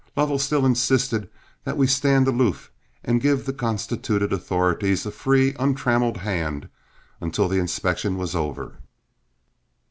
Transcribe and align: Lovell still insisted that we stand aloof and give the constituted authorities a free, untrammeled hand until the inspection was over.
Lovell 0.17 0.39
still 0.39 0.65
insisted 0.65 1.29
that 1.63 1.77
we 1.77 1.85
stand 1.85 2.27
aloof 2.27 2.71
and 3.03 3.21
give 3.21 3.45
the 3.45 3.53
constituted 3.53 4.33
authorities 4.33 5.05
a 5.05 5.11
free, 5.11 5.53
untrammeled 5.59 6.17
hand 6.17 6.69
until 7.19 7.47
the 7.47 7.59
inspection 7.59 8.17
was 8.17 8.33
over. 8.35 8.77